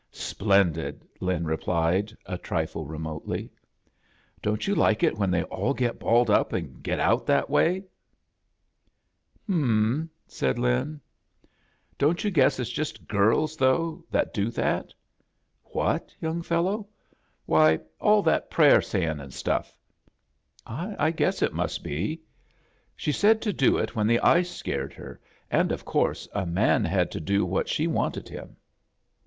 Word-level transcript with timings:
"Splendid," 0.09 1.05
Lin 1.19 1.45
replied, 1.45 2.17
a 2.25 2.35
trifle 2.35 2.87
re 2.87 2.97
motely. 2.97 3.51
"Don't 4.41 4.65
you 4.67 4.73
like 4.73 5.03
it 5.03 5.15
when 5.19 5.29
they 5.29 5.43
aH 5.51 5.73
get 5.73 5.99
balled 5.99 6.25
tip 6.25 6.53
and 6.53 6.81
get 6.81 6.99
out 6.99 7.27
tfiat 7.27 7.49
way?" 7.51 7.81
^1 7.81 7.83
A 7.83 7.83
JOURNEY 7.83 7.83
IN 7.85 9.61
SEARCH 9.61 9.61
OF 9.61 9.67
CHRISTMAS 9.67 10.07
"Hununii^," 10.07 10.09
said 10.25 10.57
Lin. 10.59 11.01
"Don't 11.99 12.23
YOU 12.23 12.31
guess 12.31 12.59
H:'s 12.59 12.69
just 12.71 13.07
girls, 13.07 13.55
thot^h, 13.57 14.03
that 14.09 14.33
do 14.33 14.49
that?" 14.49 14.91
"What, 15.65 16.15
young 16.19 16.41
feUow?" 16.41 16.79
1^ 16.79 16.87
"Why, 17.45 17.79
all 17.99 18.23
that 18.23 18.49
prayer 18.49 18.81
saying 18.81 19.19
an' 19.19 19.29
stuff." 19.29 19.77
''I 20.65 21.15
guess 21.15 21.43
H 21.43 21.51
must 21.51 21.83
be." 21.83 22.21
"She 22.95 23.11
said 23.11 23.39
to 23.43 23.53
do 23.53 23.77
it 23.77 23.95
when 23.95 24.07
the 24.07 24.19
ice 24.21 24.49
scared 24.49 24.95
het, 24.95 25.17
an' 25.51 25.69
of 25.69 25.85
course 25.85 26.27
a 26.33 26.47
man 26.47 26.85
had 26.85 27.11
to 27.11 27.19
do 27.19 27.45
what 27.45 27.69
she 27.69 27.85
wanted 27.85 28.29
him." 28.29 28.55